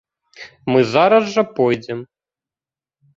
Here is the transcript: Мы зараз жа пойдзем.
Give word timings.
Мы 0.71 0.79
зараз 0.93 1.23
жа 1.35 1.43
пойдзем. 1.59 1.99